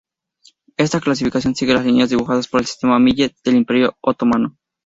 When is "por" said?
2.47-2.59